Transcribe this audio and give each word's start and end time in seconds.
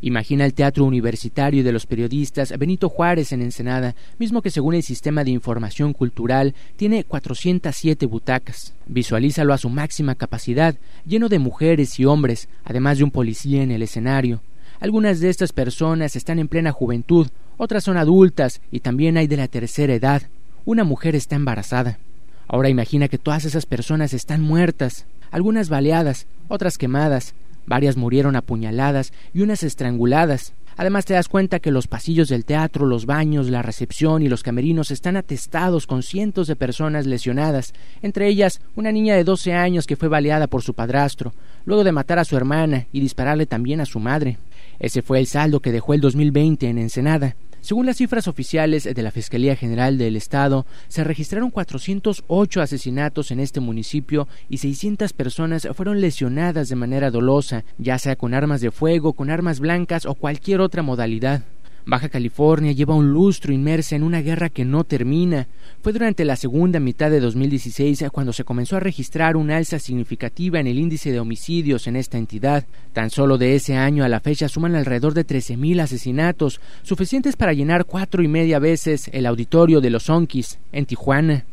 Imagina 0.00 0.44
el 0.44 0.54
teatro 0.54 0.84
universitario 0.84 1.64
de 1.64 1.72
los 1.72 1.86
periodistas 1.86 2.56
Benito 2.56 2.88
Juárez 2.88 3.32
en 3.32 3.42
Ensenada, 3.42 3.96
mismo 4.18 4.42
que 4.42 4.50
según 4.50 4.74
el 4.74 4.84
sistema 4.84 5.24
de 5.24 5.32
información 5.32 5.92
cultural 5.92 6.54
tiene 6.76 7.02
407 7.02 8.06
butacas. 8.06 8.74
Visualízalo 8.86 9.52
a 9.52 9.58
su 9.58 9.68
máxima 9.68 10.14
capacidad, 10.14 10.76
lleno 11.04 11.28
de 11.28 11.40
mujeres 11.40 11.98
y 11.98 12.04
hombres, 12.04 12.48
además 12.64 12.98
de 12.98 13.04
un 13.04 13.10
policía 13.10 13.62
en 13.62 13.72
el 13.72 13.82
escenario. 13.82 14.40
Algunas 14.78 15.18
de 15.18 15.30
estas 15.30 15.52
personas 15.52 16.14
están 16.14 16.38
en 16.38 16.46
plena 16.46 16.70
juventud, 16.70 17.26
otras 17.56 17.82
son 17.82 17.96
adultas 17.96 18.60
y 18.70 18.80
también 18.80 19.16
hay 19.16 19.26
de 19.26 19.36
la 19.36 19.48
tercera 19.48 19.94
edad. 19.94 20.22
Una 20.64 20.84
mujer 20.84 21.16
está 21.16 21.34
embarazada. 21.34 21.98
Ahora 22.46 22.68
imagina 22.68 23.08
que 23.08 23.18
todas 23.18 23.44
esas 23.44 23.66
personas 23.66 24.14
están 24.14 24.42
muertas, 24.42 25.06
algunas 25.32 25.68
baleadas, 25.68 26.26
otras 26.46 26.78
quemadas, 26.78 27.34
varias 27.68 27.96
murieron 27.96 28.34
apuñaladas 28.34 29.12
y 29.32 29.42
unas 29.42 29.62
estranguladas. 29.62 30.54
Además 30.76 31.04
te 31.04 31.14
das 31.14 31.28
cuenta 31.28 31.58
que 31.58 31.72
los 31.72 31.88
pasillos 31.88 32.28
del 32.28 32.44
teatro, 32.44 32.86
los 32.86 33.04
baños, 33.04 33.50
la 33.50 33.62
recepción 33.62 34.22
y 34.22 34.28
los 34.28 34.44
camerinos 34.44 34.92
están 34.92 35.16
atestados 35.16 35.88
con 35.88 36.04
cientos 36.04 36.46
de 36.46 36.54
personas 36.54 37.04
lesionadas, 37.04 37.74
entre 38.00 38.28
ellas 38.28 38.60
una 38.76 38.92
niña 38.92 39.16
de 39.16 39.24
12 39.24 39.54
años 39.54 39.86
que 39.88 39.96
fue 39.96 40.08
baleada 40.08 40.46
por 40.46 40.62
su 40.62 40.74
padrastro, 40.74 41.34
luego 41.64 41.82
de 41.82 41.90
matar 41.90 42.20
a 42.20 42.24
su 42.24 42.36
hermana 42.36 42.86
y 42.92 43.00
dispararle 43.00 43.46
también 43.46 43.80
a 43.80 43.86
su 43.86 43.98
madre. 43.98 44.38
Ese 44.78 45.02
fue 45.02 45.18
el 45.18 45.26
saldo 45.26 45.58
que 45.58 45.72
dejó 45.72 45.94
el 45.94 46.00
2020 46.00 46.68
en 46.68 46.78
Ensenada. 46.78 47.34
Según 47.60 47.86
las 47.86 47.96
cifras 47.96 48.28
oficiales 48.28 48.84
de 48.84 49.02
la 49.02 49.10
Fiscalía 49.10 49.56
General 49.56 49.98
del 49.98 50.16
Estado, 50.16 50.64
se 50.88 51.04
registraron 51.04 51.50
408 51.50 52.62
asesinatos 52.62 53.30
en 53.30 53.40
este 53.40 53.60
municipio 53.60 54.28
y 54.48 54.58
600 54.58 55.12
personas 55.12 55.68
fueron 55.74 56.00
lesionadas 56.00 56.68
de 56.68 56.76
manera 56.76 57.10
dolosa, 57.10 57.64
ya 57.78 57.98
sea 57.98 58.16
con 58.16 58.32
armas 58.32 58.60
de 58.60 58.70
fuego, 58.70 59.12
con 59.12 59.30
armas 59.30 59.60
blancas 59.60 60.06
o 60.06 60.14
cualquier 60.14 60.60
otra 60.60 60.82
modalidad. 60.82 61.42
Baja 61.86 62.08
California 62.08 62.72
lleva 62.72 62.94
un 62.94 63.12
lustro 63.12 63.52
inmersa 63.52 63.96
en 63.96 64.02
una 64.02 64.20
guerra 64.20 64.48
que 64.48 64.64
no 64.64 64.84
termina. 64.84 65.46
Fue 65.82 65.92
durante 65.92 66.24
la 66.24 66.36
segunda 66.36 66.80
mitad 66.80 67.10
de 67.10 67.20
2016 67.20 68.04
cuando 68.12 68.32
se 68.32 68.44
comenzó 68.44 68.76
a 68.76 68.80
registrar 68.80 69.36
una 69.36 69.56
alza 69.56 69.78
significativa 69.78 70.60
en 70.60 70.66
el 70.66 70.78
índice 70.78 71.12
de 71.12 71.20
homicidios 71.20 71.86
en 71.86 71.96
esta 71.96 72.18
entidad. 72.18 72.64
Tan 72.92 73.10
solo 73.10 73.38
de 73.38 73.54
ese 73.54 73.76
año 73.76 74.04
a 74.04 74.08
la 74.08 74.20
fecha 74.20 74.48
suman 74.48 74.74
alrededor 74.74 75.14
de 75.14 75.26
13.000 75.26 75.80
asesinatos, 75.80 76.60
suficientes 76.82 77.36
para 77.36 77.52
llenar 77.52 77.84
cuatro 77.84 78.22
y 78.22 78.28
media 78.28 78.58
veces 78.58 79.08
el 79.12 79.26
auditorio 79.26 79.80
de 79.80 79.90
los 79.90 80.10
Onkis 80.10 80.58
en 80.72 80.86
Tijuana. 80.86 81.44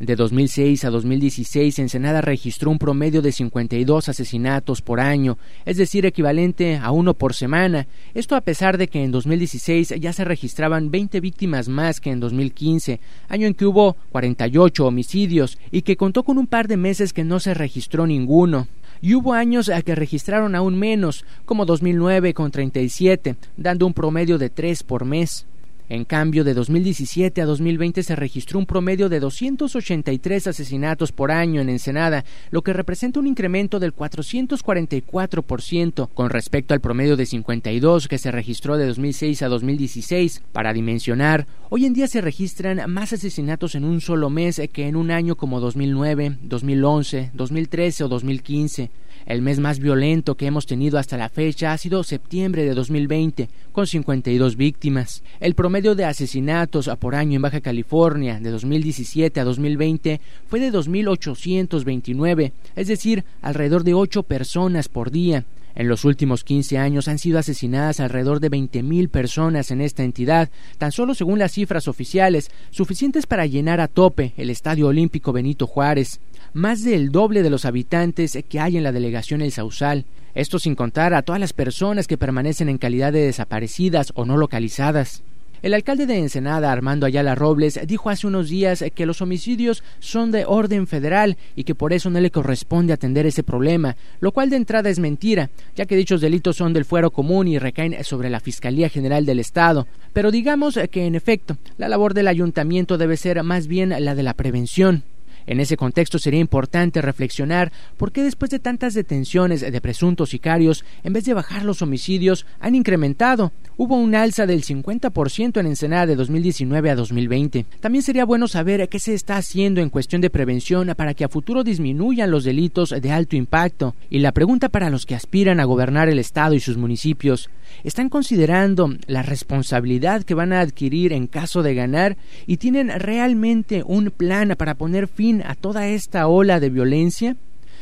De 0.00 0.16
2006 0.16 0.86
a 0.86 0.90
2016, 0.90 1.78
Ensenada 1.78 2.22
registró 2.22 2.70
un 2.70 2.78
promedio 2.78 3.20
de 3.20 3.32
52 3.32 4.08
asesinatos 4.08 4.80
por 4.80 4.98
año, 4.98 5.36
es 5.66 5.76
decir, 5.76 6.06
equivalente 6.06 6.78
a 6.78 6.90
uno 6.90 7.12
por 7.12 7.34
semana. 7.34 7.86
Esto 8.14 8.34
a 8.34 8.40
pesar 8.40 8.78
de 8.78 8.88
que 8.88 9.04
en 9.04 9.10
2016 9.10 9.96
ya 10.00 10.14
se 10.14 10.24
registraban 10.24 10.90
20 10.90 11.20
víctimas 11.20 11.68
más 11.68 12.00
que 12.00 12.10
en 12.10 12.18
2015, 12.18 12.98
año 13.28 13.46
en 13.46 13.52
que 13.52 13.66
hubo 13.66 13.94
48 14.10 14.86
homicidios 14.86 15.58
y 15.70 15.82
que 15.82 15.98
contó 15.98 16.22
con 16.22 16.38
un 16.38 16.46
par 16.46 16.66
de 16.66 16.78
meses 16.78 17.12
que 17.12 17.22
no 17.22 17.38
se 17.38 17.52
registró 17.52 18.06
ninguno 18.06 18.68
y 19.02 19.14
hubo 19.14 19.34
años 19.34 19.68
a 19.68 19.82
que 19.82 19.94
registraron 19.94 20.54
aún 20.54 20.78
menos, 20.78 21.26
como 21.44 21.66
2009 21.66 22.32
con 22.32 22.50
37, 22.50 23.36
dando 23.58 23.86
un 23.86 23.92
promedio 23.92 24.38
de 24.38 24.48
3 24.48 24.82
por 24.82 25.04
mes. 25.04 25.46
En 25.90 26.04
cambio, 26.04 26.44
de 26.44 26.54
2017 26.54 27.42
a 27.42 27.46
2020 27.46 28.04
se 28.04 28.14
registró 28.14 28.60
un 28.60 28.66
promedio 28.66 29.08
de 29.08 29.18
283 29.18 30.46
asesinatos 30.46 31.10
por 31.10 31.32
año 31.32 31.60
en 31.60 31.68
Ensenada, 31.68 32.24
lo 32.52 32.62
que 32.62 32.72
representa 32.72 33.18
un 33.18 33.26
incremento 33.26 33.80
del 33.80 33.92
444% 33.92 36.08
con 36.14 36.30
respecto 36.30 36.74
al 36.74 36.80
promedio 36.80 37.16
de 37.16 37.26
52 37.26 38.06
que 38.06 38.18
se 38.18 38.30
registró 38.30 38.76
de 38.76 38.86
2006 38.86 39.42
a 39.42 39.48
2016. 39.48 40.44
Para 40.52 40.72
dimensionar, 40.72 41.48
hoy 41.70 41.86
en 41.86 41.92
día 41.92 42.06
se 42.06 42.20
registran 42.20 42.88
más 42.88 43.12
asesinatos 43.12 43.74
en 43.74 43.82
un 43.82 44.00
solo 44.00 44.30
mes 44.30 44.62
que 44.72 44.86
en 44.86 44.94
un 44.94 45.10
año 45.10 45.34
como 45.34 45.58
2009, 45.58 46.38
2011, 46.40 47.32
2013 47.34 48.04
o 48.04 48.08
2015. 48.08 48.90
El 49.26 49.42
mes 49.42 49.60
más 49.60 49.78
violento 49.78 50.34
que 50.34 50.46
hemos 50.46 50.66
tenido 50.66 50.98
hasta 50.98 51.16
la 51.16 51.28
fecha 51.28 51.72
ha 51.72 51.78
sido 51.78 52.02
septiembre 52.02 52.64
de 52.64 52.74
2020, 52.74 53.48
con 53.72 53.86
52 53.86 54.56
víctimas. 54.56 55.22
El 55.40 55.54
promedio 55.54 55.94
de 55.94 56.04
asesinatos 56.04 56.90
por 56.98 57.14
año 57.14 57.36
en 57.36 57.42
Baja 57.42 57.60
California 57.60 58.40
de 58.40 58.50
2017 58.50 59.40
a 59.40 59.44
2020 59.44 60.20
fue 60.48 60.60
de 60.60 60.72
2.829, 60.72 62.52
es 62.76 62.88
decir, 62.88 63.24
alrededor 63.42 63.84
de 63.84 63.94
8 63.94 64.22
personas 64.22 64.88
por 64.88 65.10
día. 65.10 65.44
En 65.74 65.88
los 65.88 66.04
últimos 66.04 66.44
15 66.44 66.78
años 66.78 67.08
han 67.08 67.18
sido 67.18 67.38
asesinadas 67.38 68.00
alrededor 68.00 68.40
de 68.40 68.50
20.000 68.50 69.08
personas 69.08 69.70
en 69.70 69.80
esta 69.80 70.02
entidad, 70.02 70.50
tan 70.78 70.92
solo 70.92 71.14
según 71.14 71.38
las 71.38 71.52
cifras 71.52 71.88
oficiales, 71.88 72.50
suficientes 72.70 73.26
para 73.26 73.46
llenar 73.46 73.80
a 73.80 73.88
tope 73.88 74.32
el 74.36 74.50
Estadio 74.50 74.88
Olímpico 74.88 75.32
Benito 75.32 75.66
Juárez. 75.66 76.20
Más 76.52 76.82
del 76.82 77.10
doble 77.10 77.42
de 77.42 77.50
los 77.50 77.64
habitantes 77.64 78.36
que 78.48 78.60
hay 78.60 78.76
en 78.76 78.82
la 78.82 78.92
delegación 78.92 79.40
El 79.42 79.52
Sausal, 79.52 80.04
esto 80.34 80.58
sin 80.58 80.74
contar 80.74 81.14
a 81.14 81.22
todas 81.22 81.40
las 81.40 81.52
personas 81.52 82.06
que 82.06 82.18
permanecen 82.18 82.68
en 82.68 82.78
calidad 82.78 83.12
de 83.12 83.26
desaparecidas 83.26 84.12
o 84.14 84.24
no 84.24 84.36
localizadas. 84.36 85.22
El 85.62 85.74
alcalde 85.74 86.06
de 86.06 86.16
Ensenada, 86.16 86.72
Armando 86.72 87.04
Ayala 87.04 87.34
Robles, 87.34 87.78
dijo 87.86 88.08
hace 88.08 88.26
unos 88.26 88.48
días 88.48 88.82
que 88.94 89.04
los 89.04 89.20
homicidios 89.20 89.84
son 89.98 90.30
de 90.30 90.46
orden 90.46 90.86
federal 90.86 91.36
y 91.54 91.64
que 91.64 91.74
por 91.74 91.92
eso 91.92 92.08
no 92.08 92.18
le 92.18 92.30
corresponde 92.30 92.94
atender 92.94 93.26
ese 93.26 93.42
problema, 93.42 93.94
lo 94.20 94.32
cual 94.32 94.48
de 94.48 94.56
entrada 94.56 94.88
es 94.88 94.98
mentira, 94.98 95.50
ya 95.76 95.84
que 95.84 95.96
dichos 95.96 96.22
delitos 96.22 96.56
son 96.56 96.72
del 96.72 96.86
fuero 96.86 97.10
común 97.10 97.46
y 97.46 97.58
recaen 97.58 98.02
sobre 98.04 98.30
la 98.30 98.40
Fiscalía 98.40 98.88
General 98.88 99.26
del 99.26 99.38
Estado. 99.38 99.86
Pero 100.14 100.30
digamos 100.30 100.78
que, 100.90 101.04
en 101.04 101.14
efecto, 101.14 101.58
la 101.76 101.88
labor 101.88 102.14
del 102.14 102.28
ayuntamiento 102.28 102.96
debe 102.96 103.18
ser 103.18 103.42
más 103.42 103.66
bien 103.66 103.94
la 104.02 104.14
de 104.14 104.22
la 104.22 104.32
prevención. 104.32 105.04
En 105.46 105.60
ese 105.60 105.76
contexto 105.76 106.18
sería 106.18 106.40
importante 106.40 107.02
reflexionar 107.02 107.72
por 107.96 108.12
qué 108.12 108.22
después 108.22 108.50
de 108.50 108.58
tantas 108.58 108.94
detenciones 108.94 109.60
de 109.60 109.80
presuntos 109.80 110.30
sicarios, 110.30 110.84
en 111.02 111.12
vez 111.12 111.24
de 111.24 111.34
bajar 111.34 111.64
los 111.64 111.82
homicidios, 111.82 112.46
han 112.60 112.74
incrementado. 112.74 113.52
Hubo 113.82 113.96
un 113.96 114.14
alza 114.14 114.44
del 114.44 114.62
50% 114.62 115.58
en 115.58 115.66
Ensenada 115.66 116.04
de 116.04 116.14
2019 116.14 116.90
a 116.90 116.94
2020. 116.96 117.64
También 117.80 118.02
sería 118.02 118.26
bueno 118.26 118.46
saber 118.46 118.86
qué 118.90 118.98
se 118.98 119.14
está 119.14 119.38
haciendo 119.38 119.80
en 119.80 119.88
cuestión 119.88 120.20
de 120.20 120.28
prevención 120.28 120.92
para 120.94 121.14
que 121.14 121.24
a 121.24 121.30
futuro 121.30 121.64
disminuyan 121.64 122.30
los 122.30 122.44
delitos 122.44 122.90
de 122.90 123.10
alto 123.10 123.36
impacto. 123.36 123.94
Y 124.10 124.18
la 124.18 124.32
pregunta 124.32 124.68
para 124.68 124.90
los 124.90 125.06
que 125.06 125.14
aspiran 125.14 125.60
a 125.60 125.64
gobernar 125.64 126.10
el 126.10 126.18
Estado 126.18 126.52
y 126.52 126.60
sus 126.60 126.76
municipios, 126.76 127.48
¿están 127.82 128.10
considerando 128.10 128.92
la 129.06 129.22
responsabilidad 129.22 130.24
que 130.24 130.34
van 130.34 130.52
a 130.52 130.60
adquirir 130.60 131.14
en 131.14 131.26
caso 131.26 131.62
de 131.62 131.74
ganar 131.74 132.18
y 132.46 132.58
tienen 132.58 132.90
realmente 132.90 133.82
un 133.82 134.10
plan 134.10 134.56
para 134.58 134.74
poner 134.74 135.08
fin 135.08 135.42
a 135.42 135.54
toda 135.54 135.88
esta 135.88 136.28
ola 136.28 136.60
de 136.60 136.68
violencia? 136.68 137.36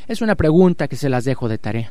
Es 0.07 0.23
una 0.23 0.37
pregunta 0.37 0.87
que 0.87 0.95
se 0.95 1.09
las 1.09 1.25
dejo 1.25 1.49
de 1.49 1.59
tarea. 1.59 1.91